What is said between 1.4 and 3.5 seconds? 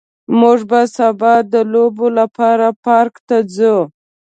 د لوبو لپاره پارک ته